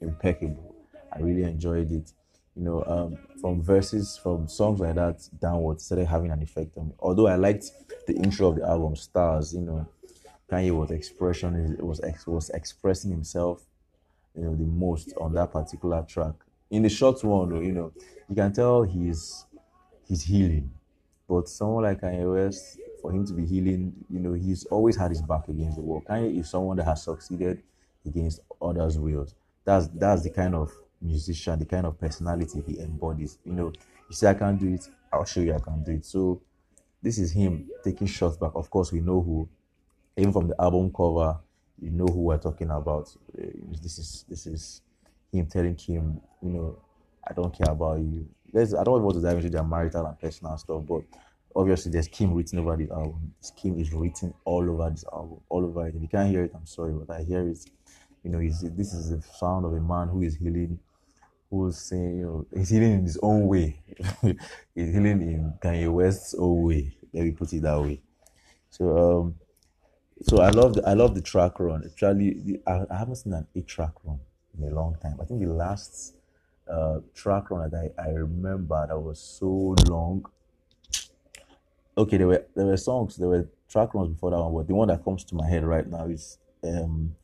impeccable. 0.00 0.74
I 1.12 1.18
really 1.20 1.42
enjoyed 1.42 1.90
it 1.90 2.12
you 2.56 2.62
know, 2.62 2.84
um, 2.86 3.18
from 3.40 3.62
verses, 3.62 4.16
from 4.16 4.48
songs 4.48 4.80
like 4.80 4.94
that 4.94 5.28
downwards 5.40 5.84
started 5.84 6.06
having 6.06 6.30
an 6.30 6.42
effect 6.42 6.76
on 6.76 6.88
me. 6.88 6.94
Although 7.00 7.26
I 7.26 7.34
liked 7.36 7.70
the 8.06 8.14
intro 8.14 8.48
of 8.48 8.56
the 8.56 8.66
album, 8.66 8.96
Stars, 8.96 9.54
you 9.54 9.60
know, 9.60 9.86
Kanye 10.50 10.76
was 10.76 10.90
expression 10.90 11.76
was 11.80 12.00
was 12.26 12.50
expressing 12.50 13.10
himself, 13.10 13.64
you 14.36 14.44
know, 14.44 14.54
the 14.54 14.64
most 14.64 15.14
on 15.20 15.32
that 15.34 15.52
particular 15.52 16.02
track. 16.02 16.34
In 16.70 16.82
the 16.82 16.88
short 16.88 17.22
one, 17.24 17.64
you 17.64 17.72
know, 17.72 17.92
you 18.28 18.34
can 18.34 18.52
tell 18.52 18.82
he's 18.82 19.46
he's 20.06 20.22
healing. 20.22 20.70
But 21.28 21.48
someone 21.48 21.84
like 21.84 22.00
Kanye 22.02 22.32
West, 22.32 22.78
for 23.00 23.10
him 23.10 23.26
to 23.26 23.32
be 23.32 23.46
healing, 23.46 23.94
you 24.10 24.20
know, 24.20 24.34
he's 24.34 24.64
always 24.66 24.96
had 24.96 25.10
his 25.10 25.22
back 25.22 25.48
against 25.48 25.76
the 25.76 25.82
wall. 25.82 26.02
Kanye 26.08 26.38
is 26.38 26.50
someone 26.50 26.76
that 26.76 26.84
has 26.84 27.02
succeeded 27.02 27.62
against 28.06 28.40
others' 28.60 28.98
wills. 28.98 29.34
That's 29.64 29.88
that's 29.88 30.22
the 30.22 30.30
kind 30.30 30.54
of 30.54 30.70
musician, 31.04 31.58
the 31.58 31.66
kind 31.66 31.86
of 31.86 31.98
personality 31.98 32.62
he 32.66 32.80
embodies. 32.80 33.38
You 33.44 33.52
know, 33.52 33.72
you 34.08 34.14
say 34.14 34.28
I 34.28 34.34
can't 34.34 34.58
do 34.58 34.72
it, 34.74 34.88
I'll 35.12 35.24
show 35.24 35.40
you 35.40 35.54
I 35.54 35.58
can 35.58 35.82
do 35.82 35.92
it. 35.92 36.04
So 36.04 36.42
this 37.02 37.18
is 37.18 37.32
him 37.32 37.68
taking 37.84 38.06
shots 38.06 38.36
back. 38.36 38.52
Of 38.54 38.70
course, 38.70 38.92
we 38.92 39.00
know 39.00 39.20
who. 39.22 39.48
Even 40.16 40.32
from 40.32 40.48
the 40.48 40.60
album 40.60 40.92
cover, 40.92 41.38
you 41.80 41.90
know 41.90 42.06
who 42.06 42.20
we're 42.22 42.38
talking 42.38 42.70
about. 42.70 43.14
Uh, 43.36 43.46
This 43.82 43.98
is 43.98 44.24
this 44.28 44.46
is 44.46 44.80
him 45.32 45.46
telling 45.46 45.74
Kim, 45.74 46.20
you 46.40 46.50
know, 46.50 46.78
I 47.28 47.32
don't 47.32 47.52
care 47.56 47.72
about 47.72 47.98
you. 47.98 48.26
There's, 48.52 48.74
I 48.74 48.84
don't 48.84 49.02
want 49.02 49.16
to 49.16 49.22
dive 49.22 49.38
into 49.38 49.50
their 49.50 49.64
marital 49.64 50.06
and 50.06 50.18
personal 50.18 50.56
stuff, 50.56 50.82
but 50.86 51.02
obviously 51.56 51.90
there's 51.90 52.06
Kim 52.06 52.32
written 52.32 52.60
over 52.60 52.76
the 52.76 52.88
album. 52.92 53.34
This 53.40 53.50
Kim 53.50 53.78
is 53.80 53.92
written 53.92 54.32
all 54.44 54.68
over 54.70 54.88
this 54.90 55.04
album, 55.12 55.40
all 55.48 55.64
over 55.64 55.88
it. 55.88 55.94
If 55.96 56.02
you 56.02 56.08
can't 56.08 56.30
hear 56.30 56.44
it, 56.44 56.52
I'm 56.54 56.66
sorry, 56.66 56.92
but 56.92 57.12
I 57.12 57.22
hear 57.24 57.48
it. 57.48 57.58
You 58.22 58.30
know, 58.30 58.38
this 58.38 58.94
is 58.94 59.10
the 59.10 59.20
sound 59.20 59.66
of 59.66 59.72
a 59.72 59.80
man 59.80 60.08
who 60.08 60.22
is 60.22 60.36
healing, 60.36 60.78
who's 61.54 61.78
saying, 61.78 62.18
you 62.18 62.26
know, 62.26 62.46
he's 62.54 62.70
healing 62.70 62.94
in 62.94 63.02
his 63.04 63.18
own 63.22 63.46
way. 63.46 63.80
he's 64.74 64.92
healing 64.92 65.22
in 65.22 65.54
Kanye 65.62 65.92
West's 65.92 66.34
own 66.34 66.62
way. 66.62 66.96
Let 67.12 67.24
me 67.24 67.30
put 67.32 67.52
it 67.52 67.62
that 67.62 67.80
way. 67.80 68.00
So, 68.70 69.22
um, 69.22 69.34
so 70.22 70.40
I 70.40 70.50
love 70.50 70.74
the 70.74 70.88
I 70.88 70.94
love 70.94 71.14
the 71.14 71.22
track 71.22 71.60
run. 71.60 71.84
Actually, 71.84 72.60
I, 72.66 72.84
I 72.90 72.98
haven't 72.98 73.16
seen 73.16 73.32
an 73.32 73.46
eight 73.54 73.66
track 73.66 73.92
run 74.04 74.18
in 74.58 74.68
a 74.68 74.74
long 74.74 74.96
time. 75.00 75.18
I 75.20 75.24
think 75.24 75.40
the 75.40 75.52
last 75.52 76.14
uh, 76.70 77.00
track 77.14 77.50
run 77.50 77.70
that 77.70 77.92
I, 77.98 78.02
I 78.02 78.08
remember 78.10 78.86
that 78.88 78.98
was 78.98 79.20
so 79.20 79.74
long. 79.88 80.24
Okay, 81.96 82.16
there 82.16 82.26
were 82.26 82.44
there 82.54 82.66
were 82.66 82.76
songs, 82.76 83.16
there 83.16 83.28
were 83.28 83.48
track 83.68 83.94
runs 83.94 84.08
before 84.08 84.30
that 84.30 84.40
one, 84.40 84.54
but 84.54 84.66
the 84.66 84.74
one 84.74 84.88
that 84.88 85.04
comes 85.04 85.24
to 85.24 85.34
my 85.34 85.48
head 85.48 85.64
right 85.64 85.86
now 85.86 86.06
is 86.06 86.38
um, 86.64 87.14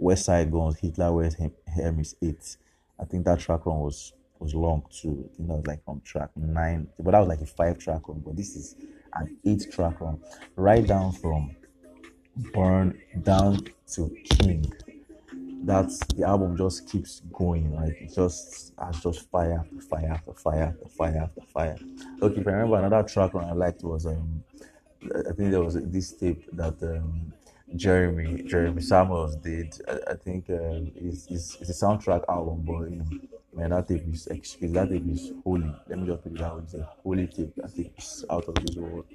Westside 0.00 0.50
Gunn's, 0.50 0.78
Hitler 0.78 1.12
Wears 1.12 1.36
Hermes 1.74 2.16
Eight. 2.22 2.56
I 3.00 3.04
think 3.04 3.24
that 3.24 3.40
track 3.40 3.66
run 3.66 3.78
was 3.78 4.12
was 4.38 4.54
long 4.54 4.82
too. 4.90 5.28
I 5.32 5.36
think 5.36 5.48
that 5.48 5.54
was 5.54 5.66
like 5.66 5.84
from 5.84 6.00
track 6.00 6.30
nine, 6.36 6.88
but 6.98 7.12
that 7.12 7.20
was 7.20 7.28
like 7.28 7.40
a 7.40 7.46
five 7.46 7.78
track 7.78 8.08
run. 8.08 8.22
But 8.24 8.36
this 8.36 8.56
is 8.56 8.76
an 9.14 9.36
eight 9.44 9.70
track 9.72 10.00
run, 10.00 10.20
right 10.56 10.86
down 10.86 11.12
from 11.12 11.54
Burn 12.54 12.98
down 13.22 13.58
to 13.92 14.08
King. 14.24 14.72
That's 15.64 15.98
the 16.16 16.24
album 16.26 16.56
just 16.56 16.88
keeps 16.90 17.20
going. 17.32 17.74
Like 17.74 18.00
it 18.00 18.14
just 18.14 18.72
has 18.78 19.00
just 19.02 19.30
fire 19.30 19.60
after 19.60 19.80
fire 19.80 20.10
after 20.10 20.32
fire 20.32 20.62
after 20.62 20.88
fire 20.88 21.18
after 21.22 21.40
fire. 21.42 21.78
Okay, 22.22 22.40
if 22.40 22.46
I 22.46 22.50
remember 22.52 22.78
another 22.78 23.06
track 23.06 23.34
run 23.34 23.44
I 23.44 23.52
liked 23.52 23.84
was 23.84 24.06
um 24.06 24.42
I 25.04 25.32
think 25.34 25.50
there 25.50 25.62
was 25.62 25.74
this 25.74 26.12
tape 26.12 26.48
that 26.52 26.82
um 26.82 27.32
Jeremy 27.76 28.42
Jeremy 28.42 28.82
Samuels 28.82 29.36
did. 29.36 29.74
I, 29.88 30.12
I 30.12 30.14
think 30.14 30.50
um, 30.50 30.90
it's, 30.94 31.26
it's 31.30 31.56
it's 31.60 31.70
a 31.70 31.86
soundtrack 31.86 32.24
album, 32.28 32.62
but 32.66 32.90
you 32.90 32.96
know, 32.96 33.06
man, 33.54 33.70
that 33.70 33.88
tape 33.88 34.04
is 34.12 34.24
that 34.24 34.88
tape 34.88 35.08
is 35.08 35.32
holy. 35.44 35.74
Let 35.88 35.98
me 35.98 36.06
just 36.06 36.22
put 36.22 36.32
it 36.32 36.38
that 36.38 36.54
way. 36.54 36.62
It's 36.62 36.74
a 36.74 36.88
holy 37.02 37.26
tape. 37.26 37.54
That 37.56 37.74
tape 37.74 37.94
is 37.98 38.24
out 38.30 38.44
of 38.44 38.54
this 38.56 38.76
world. 38.76 39.06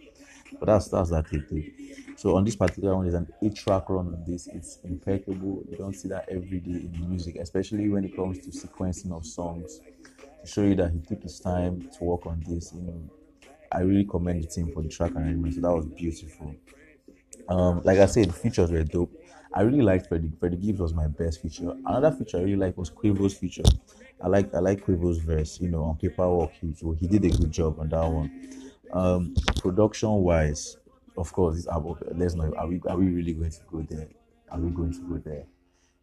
But 0.60 0.68
that's 0.68 0.88
that's 0.88 1.10
that 1.12 1.30
tape 1.30 1.50
tape. 1.50 1.76
So 2.16 2.36
on 2.36 2.46
this 2.46 2.56
particular 2.56 2.96
one, 2.96 3.06
there's 3.06 3.16
an 3.16 3.32
eight-track 3.44 3.90
run 3.90 4.08
on 4.08 4.24
this. 4.26 4.48
It's 4.48 4.80
impeccable. 4.84 5.64
You 5.70 5.78
don't 5.78 5.94
see 5.94 6.08
that 6.10 6.28
every 6.30 6.60
day 6.60 6.72
in 6.72 7.10
music, 7.10 7.36
especially 7.36 7.90
when 7.90 8.06
it 8.06 8.16
comes 8.16 8.40
to 8.40 8.50
sequencing 8.50 9.12
of 9.12 9.26
songs. 9.26 9.82
To 10.42 10.48
show 10.48 10.62
you 10.64 10.76
that 10.76 10.92
he 10.92 11.00
took 11.00 11.22
his 11.22 11.40
time 11.40 11.90
to 11.98 12.04
work 12.04 12.26
on 12.26 12.44
this, 12.48 12.74
you 12.74 12.82
know, 12.82 13.10
I 13.72 13.82
really 13.82 14.06
commend 14.06 14.44
the 14.44 14.48
team 14.48 14.72
for 14.74 14.82
the 14.82 14.90
track 14.90 15.16
arrangement. 15.16 15.56
So 15.56 15.62
that 15.62 15.76
was 15.76 15.86
beautiful. 15.88 16.56
Um, 17.50 17.82
like 17.84 18.00
I 18.00 18.06
said, 18.06 18.34
features 18.34 18.72
were 18.72 18.84
dope. 18.84 19.12
I 19.54 19.62
really 19.62 19.82
liked 19.82 20.08
Freddie. 20.08 20.32
Freddie 20.39 20.58
Gibbs 20.58 20.80
was 20.80 20.94
my 20.94 21.08
best 21.08 21.42
feature. 21.42 21.74
Another 21.86 22.12
feature 22.12 22.38
I 22.38 22.42
really 22.42 22.58
liked 22.58 22.77
was 22.77 22.89
Quavo's 22.92 23.34
feature. 23.34 23.63
I 24.22 24.27
like 24.27 24.54
I 24.54 24.60
like 24.60 24.86
Quavo's 24.86 25.20
verse. 25.20 25.60
You 25.62 25.70
know, 25.70 25.84
on 25.84 25.98
paperwork, 25.98 26.51
he 26.51 26.74
he 27.00 27.08
did 27.08 27.25
a 27.25 27.30
good 27.30 27.51
job 27.51 27.80
on 27.80 27.89
that 27.89 28.06
one. 28.08 28.32
Um, 28.92 29.36
production 29.58 30.10
wise, 30.10 30.77
of 31.18 31.32
course, 31.32 31.56
this 31.56 31.68
album. 31.68 31.96
Let's 32.16 32.34
know. 32.36 32.54
Are 32.58 32.68
we 32.68 32.82
are 32.88 32.98
we 32.98 33.08
really 33.08 33.34
going 33.34 33.51
to 33.51 33.60
go 33.72 33.82
there? 33.82 34.08
Are 34.51 34.60
we 34.60 34.70
going 34.72 34.94
to 34.94 35.00
go 35.00 35.18
there? 35.18 35.46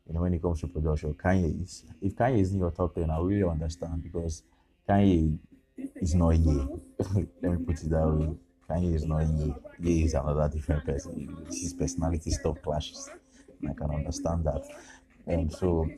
You 0.06 0.14
know, 0.14 0.20
when 0.20 0.34
it 0.34 0.42
comes 0.42 0.60
to 0.60 0.68
production, 0.68 1.14
Kanye 1.14 1.62
is 1.62 1.84
if 2.00 2.14
Kanye 2.14 2.40
is 2.40 2.52
in 2.52 2.60
your 2.60 2.70
top 2.70 2.94
ten, 2.94 3.10
I 3.10 3.18
really 3.20 3.48
understand 3.48 4.02
because 4.02 4.42
Kanye 4.88 5.38
is 5.76 6.14
not 6.14 6.30
here. 6.30 6.66
Let 7.42 7.42
me 7.42 7.64
put 7.64 7.82
it 7.82 7.90
that 7.90 8.06
way. 8.06 8.34
Kanye 8.68 8.94
is 8.94 9.04
not 9.04 9.26
Ye. 9.26 9.54
Ye 9.80 10.04
is 10.04 10.14
another 10.14 10.49
different 10.49 10.85
person. 10.85 11.47
His 11.49 11.73
personality 11.75 12.30
stuff 12.30 12.61
clashes. 12.62 13.11
I 13.68 13.73
can 13.73 13.90
understand 13.90 14.44
that. 14.44 14.62
And 15.26 15.52
so, 15.52 15.88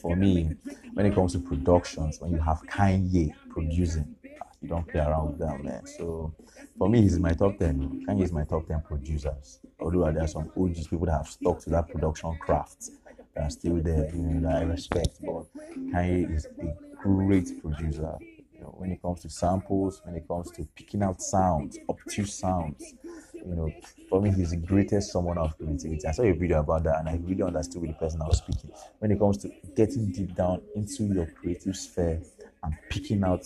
for 0.00 0.16
me, 0.16 0.56
when 0.94 1.06
it 1.06 1.14
comes 1.14 1.32
to 1.32 1.38
productions, 1.38 2.20
when 2.20 2.32
you 2.32 2.40
have 2.40 2.62
Kanye 2.62 3.34
producing, 3.50 4.14
you 4.60 4.68
don't 4.68 4.86
play 4.86 5.00
around 5.00 5.28
with 5.28 5.38
that, 5.40 5.62
man. 5.62 5.86
So, 5.86 6.34
for 6.78 6.88
me, 6.88 7.02
he's 7.02 7.18
my 7.18 7.32
top 7.32 7.58
10. 7.58 8.06
Kanye 8.08 8.22
is 8.22 8.32
my 8.32 8.44
top 8.44 8.66
10 8.66 8.82
producers. 8.82 9.60
Although 9.80 10.10
there 10.12 10.24
are 10.24 10.28
some 10.28 10.50
OGs, 10.56 10.86
people 10.86 11.06
that 11.06 11.18
have 11.18 11.28
stuck 11.28 11.60
to 11.60 11.70
that 11.70 11.88
production 11.88 12.36
craft 12.38 12.90
that 13.34 13.44
are 13.44 13.50
still 13.50 13.76
there, 13.76 14.10
you 14.14 14.22
know, 14.22 14.48
that 14.48 14.62
I 14.62 14.64
respect. 14.64 15.18
But 15.20 15.46
Kanye 15.92 16.34
is 16.34 16.46
a 16.46 16.74
great 17.02 17.60
producer. 17.60 18.16
Know, 18.62 18.74
when 18.78 18.92
it 18.92 19.02
comes 19.02 19.22
to 19.22 19.28
samples, 19.28 20.00
when 20.04 20.14
it 20.14 20.28
comes 20.28 20.50
to 20.52 20.64
picking 20.76 21.02
out 21.02 21.20
sounds, 21.20 21.78
obtuse 21.88 22.34
sounds, 22.34 22.94
you 23.34 23.54
know, 23.54 23.72
for 24.08 24.22
me, 24.22 24.30
he's 24.30 24.50
the 24.50 24.56
greatest 24.56 25.10
someone 25.10 25.36
of 25.36 25.56
creativity. 25.58 26.06
I 26.06 26.12
saw 26.12 26.22
a 26.22 26.32
video 26.32 26.60
about 26.60 26.84
that 26.84 27.00
and 27.00 27.08
I 27.08 27.16
really 27.24 27.42
understood 27.42 27.82
with 27.82 27.90
the 27.90 27.96
person 27.96 28.22
I 28.22 28.28
was 28.28 28.38
speaking. 28.38 28.70
When 29.00 29.10
it 29.10 29.18
comes 29.18 29.38
to 29.38 29.50
getting 29.74 30.12
deep 30.12 30.36
down 30.36 30.62
into 30.76 31.04
your 31.04 31.26
creative 31.26 31.76
sphere 31.76 32.20
and 32.62 32.74
picking 32.88 33.24
out 33.24 33.44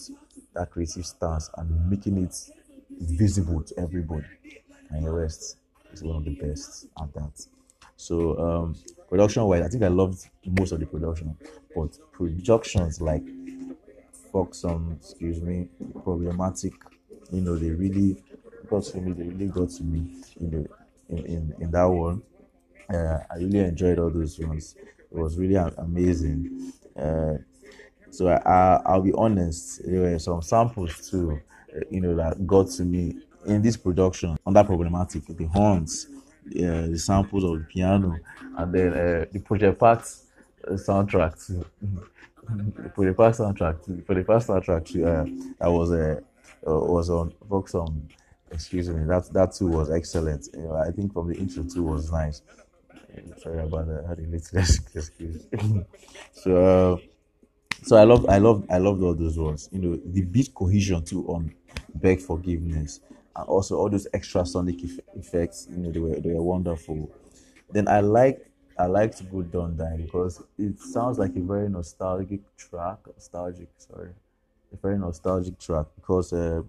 that 0.54 0.70
creative 0.70 1.06
stance 1.06 1.48
and 1.56 1.90
making 1.90 2.18
it 2.22 2.36
visible 2.90 3.62
to 3.62 3.78
everybody. 3.78 4.26
And 4.90 5.06
the 5.06 5.10
rest 5.10 5.56
is 5.92 6.02
one 6.02 6.16
of 6.16 6.24
the 6.24 6.34
best 6.34 6.88
at 7.00 7.12
that. 7.14 7.46
So, 7.96 8.38
um, 8.38 8.76
production 9.08 9.44
wise, 9.44 9.62
I 9.62 9.68
think 9.68 9.82
I 9.82 9.88
loved 9.88 10.28
most 10.44 10.72
of 10.72 10.80
the 10.80 10.86
production, 10.86 11.36
but 11.74 11.98
productions 12.12 13.00
like 13.00 13.22
Fox, 14.36 14.66
um, 14.66 14.98
excuse 15.00 15.40
me, 15.40 15.66
problematic, 16.04 16.74
you 17.32 17.40
know, 17.40 17.56
they 17.56 17.70
really 17.70 18.22
got 18.68 18.82
to 18.84 19.00
me. 19.00 19.12
They 19.12 19.28
really 19.28 19.46
got 19.46 19.70
to 19.70 19.82
me 19.82 20.22
in 20.38 20.50
the 20.50 20.68
in, 21.08 21.24
in, 21.24 21.54
in 21.58 21.70
that 21.70 21.86
one. 21.86 22.22
Uh, 22.92 23.18
I 23.30 23.36
really 23.36 23.60
enjoyed 23.60 23.98
all 23.98 24.10
those 24.10 24.38
ones. 24.38 24.76
It 24.78 25.16
was 25.16 25.38
really 25.38 25.54
amazing. 25.54 26.70
Uh, 26.94 27.38
so 28.10 28.28
I, 28.28 28.36
I, 28.44 28.82
I'll 28.84 29.00
be 29.00 29.14
honest, 29.14 29.80
there 29.86 30.02
were 30.02 30.18
some 30.18 30.42
samples 30.42 31.08
too, 31.10 31.40
uh, 31.74 31.80
you 31.90 32.02
know, 32.02 32.14
that 32.16 32.46
got 32.46 32.68
to 32.72 32.84
me 32.84 33.16
in 33.46 33.62
this 33.62 33.78
production 33.78 34.36
on 34.44 34.52
that 34.52 34.66
problematic, 34.66 35.24
the 35.28 35.46
horns, 35.46 36.08
uh, 36.48 36.88
the 36.88 36.98
samples 36.98 37.42
of 37.42 37.52
the 37.52 37.64
piano, 37.64 38.18
and 38.58 38.74
then 38.74 38.92
uh, 38.92 39.24
the 39.32 39.40
Project 39.40 39.78
Parts 39.78 40.24
uh, 40.68 40.72
soundtrack 40.72 41.46
too. 41.46 41.64
the 42.48 42.90
Project 42.90 43.16
Parts 43.16 43.38
soundtrack. 43.38 44.06
For 44.06 44.14
the 44.14 44.24
first 44.24 44.48
soundtrack 44.48 44.86
uh, 44.96 45.24
that 45.58 45.68
was 45.70 45.90
uh, 45.92 46.20
uh, 46.66 46.78
was 46.80 47.10
on 47.10 47.34
Vox 47.48 47.74
on. 47.74 48.08
Excuse 48.52 48.88
me, 48.88 49.04
that 49.06 49.28
that 49.32 49.52
too 49.52 49.66
was 49.66 49.90
excellent. 49.90 50.48
I 50.86 50.90
think 50.92 51.12
from 51.12 51.28
the 51.28 51.34
intro 51.36 51.64
too 51.64 51.82
was 51.82 52.12
nice. 52.12 52.42
Sorry 53.38 53.60
about 53.60 53.88
that. 53.88 54.04
I 54.04 54.08
had 54.10 54.18
a 54.18 54.22
little 54.22 54.58
excuse. 54.94 55.46
so. 56.32 56.56
Uh, 56.56 56.96
so 57.82 57.96
I 57.96 58.04
love, 58.04 58.26
I 58.28 58.38
love, 58.38 58.64
I 58.70 58.78
loved 58.78 59.02
all 59.02 59.14
those 59.14 59.38
ones. 59.38 59.68
You 59.70 59.78
know, 59.78 60.00
the 60.04 60.22
beat 60.22 60.52
cohesion 60.54 61.04
too 61.04 61.24
on 61.28 61.54
"Beg 61.94 62.20
Forgiveness," 62.20 63.00
and 63.36 63.46
also 63.46 63.76
all 63.76 63.88
those 63.88 64.08
extra 64.12 64.44
sonic 64.44 64.82
eff- 64.82 65.00
effects. 65.14 65.68
You 65.70 65.78
know, 65.78 65.92
they 65.92 66.00
were 66.00 66.16
they 66.16 66.30
were 66.32 66.42
wonderful. 66.42 67.10
Then 67.70 67.86
I 67.86 68.00
like, 68.00 68.50
I 68.78 68.86
liked 68.86 69.28
"Good 69.30 69.50
Don't 69.50 69.76
Die" 69.76 69.96
because 69.96 70.42
it 70.58 70.78
sounds 70.78 71.18
like 71.18 71.34
a 71.36 71.40
very 71.40 71.68
nostalgic 71.68 72.40
track. 72.56 72.98
Nostalgic, 73.06 73.68
sorry, 73.78 74.10
a 74.72 74.76
very 74.76 74.98
nostalgic 74.98 75.58
track 75.58 75.86
because 75.96 76.32
uh, 76.32 76.62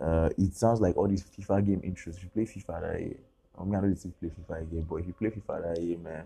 uh, 0.00 0.28
it 0.36 0.54
sounds 0.54 0.80
like 0.80 0.96
all 0.96 1.08
these 1.08 1.24
FIFA 1.24 1.66
game 1.66 1.80
intros. 1.80 2.16
If 2.16 2.24
you 2.24 2.30
play 2.30 2.44
FIFA, 2.44 2.80
that 2.82 3.00
year, 3.00 3.16
I 3.58 3.64
mean, 3.64 3.74
I 3.74 3.80
don't 3.80 3.90
really 3.90 4.12
play 4.20 4.30
FIFA 4.30 4.62
again, 4.62 4.86
but 4.88 4.96
if 4.96 5.06
you 5.06 5.12
play 5.14 5.30
FIFA 5.30 5.74
that 5.74 5.82
year, 5.82 5.98
man, 5.98 6.24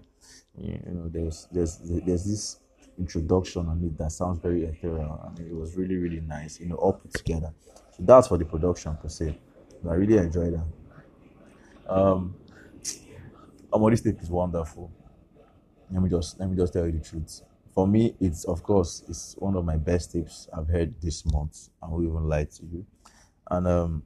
you, 0.59 0.81
know, 0.87 1.09
there's 1.09 1.47
there's 1.53 1.79
there's 1.79 2.25
this 2.25 2.59
introduction 2.99 3.67
on 3.67 3.83
it 3.85 3.97
that 3.97 4.13
sounds 4.13 4.39
very 4.39 4.65
ethereal 4.65 5.21
and 5.27 5.47
it 5.47 5.55
was 5.55 5.75
really 5.77 5.97
really 5.97 6.21
nice 6.21 6.61
you 6.61 6.67
know 6.67 6.75
all 6.77 6.93
put 6.93 7.13
together 7.15 7.53
so 7.97 7.99
that's 8.01 8.29
for 8.29 8.37
the 8.37 8.45
production 8.45 8.95
per 8.97 9.09
se 9.09 9.35
i 9.89 9.95
really 9.95 10.19
enjoyed 10.19 10.55
that 10.55 11.93
um 11.93 12.35
this 13.91 14.03
tape 14.03 14.21
is 14.21 14.31
wonderful 14.31 14.91
let 15.91 16.03
me 16.03 16.09
just 16.09 16.39
let 16.39 16.49
me 16.51 16.57
just 16.57 16.73
tell 16.73 16.87
you 16.87 16.93
the 16.93 17.01
truth 17.01 17.43
for 17.75 17.87
me 17.87 18.15
it's 18.21 18.45
of 18.45 18.63
course 18.63 19.03
it's 19.09 19.35
one 19.39 19.57
of 19.57 19.65
my 19.65 19.77
best 19.77 20.13
tips 20.13 20.49
i've 20.57 20.69
heard 20.69 20.95
this 21.01 21.25
month 21.27 21.69
i 21.83 21.87
won't 21.87 22.05
even 22.05 22.29
lie 22.29 22.45
to 22.45 22.65
you 22.67 22.85
and 23.51 23.67
um 23.67 24.03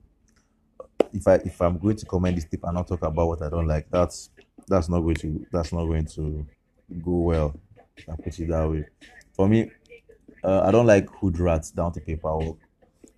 if 1.12 1.26
i 1.28 1.34
if 1.36 1.60
i'm 1.60 1.78
going 1.78 1.96
to 1.96 2.06
comment 2.06 2.34
this 2.36 2.44
tape 2.44 2.64
and 2.64 2.74
not 2.74 2.86
talk 2.86 3.02
about 3.02 3.26
what 3.28 3.42
i 3.42 3.48
don't 3.48 3.66
like 3.66 3.88
that's 3.90 4.30
that's 4.68 4.88
not 4.88 5.00
going 5.00 5.16
to 5.16 5.46
that's 5.52 5.72
not 5.72 5.84
going 5.86 6.06
to 6.06 6.46
go 7.02 7.12
well. 7.12 7.60
I 8.10 8.16
put 8.16 8.38
it 8.38 8.48
that 8.48 8.70
way. 8.70 8.86
For 9.34 9.48
me, 9.48 9.70
uh, 10.42 10.62
I 10.62 10.70
don't 10.70 10.86
like 10.86 11.08
hood 11.10 11.38
rats 11.38 11.70
down 11.70 11.92
to 11.92 12.00
paperwork. 12.00 12.56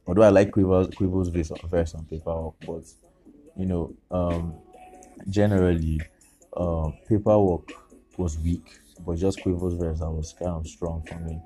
Although 0.06 0.22
I 0.22 0.28
like 0.28 0.50
Quavo's, 0.50 0.88
Quavo's 0.88 1.28
verse, 1.28 1.50
verse 1.64 1.94
on 1.94 2.04
paperwork, 2.04 2.54
but 2.64 2.84
you 3.56 3.66
know, 3.66 3.94
um, 4.10 4.54
generally, 5.28 6.00
uh, 6.56 6.90
paperwork 7.08 7.72
was 8.18 8.38
weak, 8.38 8.80
but 9.04 9.16
just 9.16 9.40
Quavo's 9.40 9.74
verse 9.74 10.00
that 10.00 10.10
was 10.10 10.34
kind 10.38 10.52
of 10.52 10.66
strong 10.66 11.02
for 11.02 11.18
me. 11.18 11.40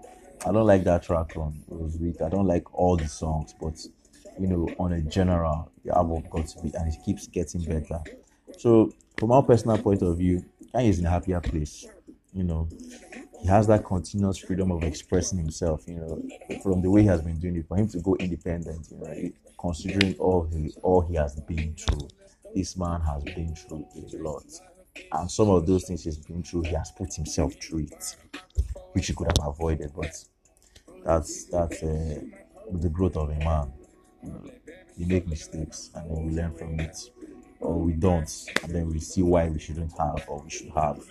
I 0.47 0.53
don't 0.53 0.67
like 0.67 0.85
that 0.85 1.03
track 1.03 1.37
on. 1.37 1.63
it 1.71 1.77
was 1.77 1.99
weak. 1.99 2.23
I 2.23 2.29
don't 2.29 2.47
like 2.47 2.73
all 2.73 2.97
the 2.97 3.09
songs, 3.09 3.55
but 3.61 3.79
you 4.39 4.47
know, 4.47 4.69
on 4.79 4.93
a 4.93 5.01
general, 5.03 5.71
the 5.85 5.97
album 5.97 6.25
got 6.31 6.47
to 6.49 6.63
be, 6.63 6.73
and 6.75 6.93
it 6.93 6.99
keeps 7.05 7.27
getting 7.27 7.63
better. 7.63 8.01
So, 8.59 8.93
from 9.19 9.33
our 9.33 9.43
personal 9.43 9.77
point 9.79 10.03
of 10.03 10.17
view, 10.17 10.45
Kanye 10.75 10.89
is 10.89 10.99
in 10.99 11.07
a 11.07 11.11
happier 11.11 11.41
place. 11.41 11.87
You 12.33 12.45
know, 12.45 12.69
he 13.41 13.49
has 13.49 13.67
that 13.67 13.85
continuous 13.85 14.39
freedom 14.39 14.71
of 14.71 14.83
expressing 14.83 15.39
himself. 15.39 15.85
You 15.87 15.97
know, 15.97 16.59
from 16.63 16.81
the 16.81 16.91
way 16.91 17.03
he 17.03 17.09
has 17.09 17.21
been 17.21 17.39
doing 17.39 17.57
it, 17.57 17.69
for 17.69 17.77
him 17.77 17.89
to 17.89 18.01
go 18.01 18.17
independent. 18.17 18.89
You 18.91 18.99
know, 18.99 19.31
considering 19.59 20.15
all 20.19 20.45
he 20.45 20.73
all 20.83 21.03
he 21.03 21.17
has 21.17 21.39
been 21.41 21.75
through, 21.75 22.09
this 22.55 22.77
man 22.77 23.01
has 23.03 23.23
been 23.25 23.55
through 23.55 23.87
a 23.95 24.17
lot, 24.23 24.45
and 25.13 25.31
some 25.31 25.51
of 25.51 25.67
those 25.67 25.85
things 25.85 26.05
he's 26.05 26.19
been 26.19 26.43
through, 26.43 26.63
he 26.63 26.75
has 26.75 26.91
put 26.91 27.15
himself 27.15 27.55
through 27.55 27.81
it, 27.91 28.17
which 28.93 29.07
he 29.07 29.15
could 29.15 29.29
have 29.29 29.47
avoided. 29.47 29.93
But 29.95 30.13
that's 31.05 31.45
that's 31.45 31.83
uh, 31.83 32.21
the 32.73 32.89
growth 32.89 33.17
of 33.17 33.31
a 33.31 33.35
man. 33.35 33.73
You, 34.97 35.07
make 35.07 35.27
mistakes, 35.27 35.91
and 35.95 36.11
then 36.11 36.27
we 36.27 36.33
learn 36.35 36.55
from 36.55 36.79
it 36.79 36.97
or 37.61 37.79
we 37.79 37.93
don't, 37.93 38.31
and 38.63 38.75
then 38.75 38.89
we 38.91 39.01
see 39.01 39.23
why 39.23 39.49
we 39.49 39.59
shouldn't 39.59 39.93
have 39.99 40.25
or 40.29 40.43
we 40.43 40.51
should 40.51 40.71
have. 40.71 41.03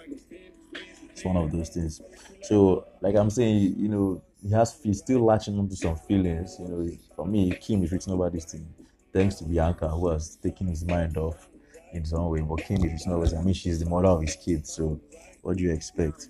It's 1.10 1.25
one 1.25 1.38
of 1.38 1.51
those 1.51 1.69
things. 1.69 2.01
So, 2.43 2.86
like 3.01 3.15
I'm 3.15 3.29
saying, 3.29 3.75
you 3.77 3.88
know, 3.88 4.22
he 4.41 4.51
has 4.51 4.79
he's 4.81 5.00
still 5.00 5.25
latching 5.25 5.58
onto 5.58 5.75
some 5.75 5.96
feelings. 5.96 6.58
You 6.60 6.67
know, 6.67 6.89
for 7.15 7.25
me, 7.25 7.51
Kim 7.51 7.84
is 7.84 7.91
written 7.91 8.13
over 8.13 8.29
this 8.29 8.46
thing, 8.46 8.67
thanks 9.12 9.36
to 9.36 9.43
Bianca, 9.43 9.89
who 9.89 10.10
has 10.10 10.36
taken 10.36 10.67
his 10.67 10.86
mind 10.86 11.17
off 11.17 11.50
in 11.93 12.03
own 12.13 12.29
way. 12.29 12.41
But 12.41 12.63
Kim 12.63 12.84
is 12.86 13.05
not 13.08 13.15
over. 13.15 13.38
I 13.38 13.41
mean, 13.41 13.53
she's 13.53 13.79
the 13.79 13.89
mother 13.89 14.08
of 14.08 14.22
his 14.22 14.36
kids, 14.36 14.74
so 14.74 15.00
what 15.41 15.58
do 15.58 15.63
you 15.63 15.72
expect? 15.72 16.29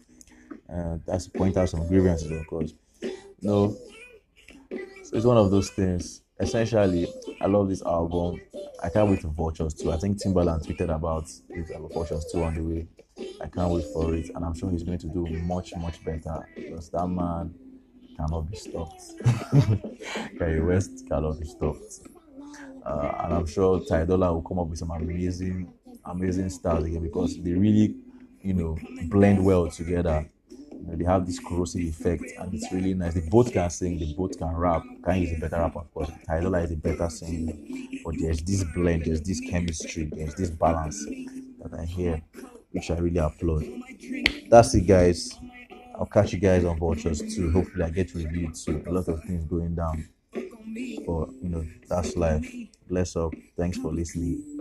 Uh, 0.72 0.98
that's 1.06 1.26
to 1.26 1.32
point 1.32 1.58
out 1.58 1.70
some 1.70 1.88
grievances, 1.88 2.32
of 2.32 2.46
course. 2.48 2.74
No, 3.42 3.76
so 5.10 5.18
it's 5.18 5.26
one 5.26 5.38
of 5.38 5.50
those 5.50 5.72
things. 5.72 6.22
Essentially, 6.40 7.08
I 7.42 7.48
love 7.48 7.68
this 7.68 7.82
album. 7.82 8.40
I 8.84 8.90
can't 8.90 9.10
wait 9.10 9.22
for 9.22 9.30
Vultures 9.30 9.74
2. 9.74 9.92
I 9.92 9.98
think 9.98 10.22
Timbaland 10.22 10.66
tweeted 10.66 10.94
about 10.94 11.28
it 11.50 11.92
Vultures 11.92 12.26
2 12.32 12.44
on 12.44 12.54
the 12.54 12.62
way. 12.62 12.88
I 13.42 13.48
can't 13.48 13.72
wait 13.72 13.86
for 13.92 14.14
it, 14.14 14.30
and 14.36 14.46
I'm 14.46 14.54
sure 14.54 14.70
he's 14.70 14.84
going 14.84 15.00
to 15.00 15.08
do 15.08 15.26
much, 15.44 15.76
much 15.78 16.04
better 16.06 16.48
because 16.56 16.92
that 16.92 17.08
man 17.08 17.56
cannot 18.16 18.52
be 18.52 18.58
stopped. 18.58 19.02
Kanye 20.38 20.66
West 20.66 21.08
cannot 21.10 21.40
be 21.40 21.48
stopped. 21.48 22.02
Uh, 22.86 23.14
and 23.24 23.34
I'm 23.34 23.46
sure 23.48 23.80
Ty 23.86 24.06
Dolla 24.06 24.34
will 24.34 24.42
come 24.42 24.60
up 24.60 24.68
with 24.68 24.80
some 24.80 24.92
amazing, 24.92 25.72
amazing 26.06 26.50
styles 26.50 26.86
again 26.86 27.04
because 27.04 27.38
they 27.42 27.52
really, 27.54 27.96
you 28.42 28.54
know, 28.54 28.78
blend 29.06 29.44
well 29.44 29.70
together. 29.70 30.28
You 30.52 30.86
know, 30.88 30.96
they 30.96 31.04
have 31.06 31.26
this 31.26 31.40
corrosive 31.40 31.82
effect, 31.82 32.24
and 32.40 32.54
it's 32.54 32.72
really 32.72 32.94
nice. 32.94 33.14
They 33.14 33.28
both 33.30 33.52
can 33.52 33.70
sing, 33.70 34.00
they 34.00 34.14
both 34.14 34.38
can 34.38 34.56
rap. 34.56 34.84
Kanye 35.02 35.24
is 35.24 35.38
a 35.38 35.42
better 35.42 35.58
rapper, 35.58 35.80
of 35.80 35.94
course. 35.94 36.10
Ty 36.26 36.40
Dolla 36.40 36.62
is 36.62 36.72
a 36.72 36.78
better 36.78 37.10
singer, 37.10 37.54
but 38.04 38.16
there's 38.18 38.42
this 38.42 38.64
blend, 38.76 39.06
there's 39.06 39.22
this 39.22 39.42
chemistry, 39.42 40.10
there's 40.16 40.36
this 40.36 40.50
balance 40.50 41.06
that 41.06 41.78
I 41.78 41.84
hear, 41.86 42.22
which 42.72 42.90
I 42.92 42.98
really 42.98 43.18
applaud. 43.18 43.66
That's 44.50 44.74
it, 44.74 44.88
guys. 44.88 45.38
I'll 45.96 46.06
catch 46.06 46.32
you 46.32 46.40
guys 46.40 46.64
on 46.64 46.80
Vultures 46.80 47.20
too. 47.36 47.52
Hopefully, 47.52 47.84
I 47.84 47.90
get 47.90 48.14
reviewed 48.16 48.56
too. 48.56 48.82
A 48.88 48.92
lot 48.92 49.10
of 49.10 49.22
things 49.24 49.44
going 49.44 49.76
down, 49.76 50.08
but 50.34 51.30
you 51.42 51.50
know, 51.50 51.66
that's 51.90 52.16
life. 52.16 52.50
Bless 52.90 53.16
up. 53.16 53.34
Thanks 53.56 53.78
for 53.78 53.92
listening. 53.92 54.59